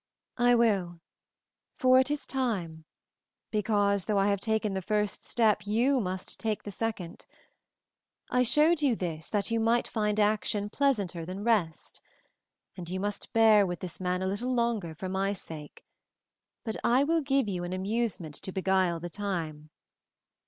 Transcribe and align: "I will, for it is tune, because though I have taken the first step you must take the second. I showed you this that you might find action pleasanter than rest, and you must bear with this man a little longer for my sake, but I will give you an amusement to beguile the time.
"I 0.39 0.55
will, 0.55 0.99
for 1.77 1.99
it 1.99 2.09
is 2.09 2.25
tune, 2.25 2.85
because 3.51 4.03
though 4.05 4.17
I 4.17 4.29
have 4.29 4.39
taken 4.39 4.73
the 4.73 4.81
first 4.81 5.23
step 5.23 5.67
you 5.67 5.99
must 5.99 6.39
take 6.39 6.63
the 6.63 6.71
second. 6.71 7.27
I 8.27 8.41
showed 8.41 8.81
you 8.81 8.95
this 8.95 9.29
that 9.29 9.51
you 9.51 9.59
might 9.59 9.87
find 9.87 10.19
action 10.19 10.71
pleasanter 10.71 11.23
than 11.23 11.43
rest, 11.43 12.01
and 12.75 12.89
you 12.89 12.99
must 12.99 13.31
bear 13.31 13.63
with 13.67 13.79
this 13.79 13.99
man 13.99 14.23
a 14.23 14.27
little 14.27 14.51
longer 14.55 14.95
for 14.95 15.07
my 15.07 15.33
sake, 15.33 15.83
but 16.63 16.75
I 16.83 17.03
will 17.03 17.21
give 17.21 17.47
you 17.47 17.63
an 17.63 17.71
amusement 17.71 18.33
to 18.33 18.51
beguile 18.51 18.99
the 18.99 19.07
time. 19.07 19.69